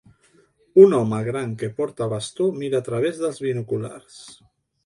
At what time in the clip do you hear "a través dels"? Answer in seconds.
2.83-3.41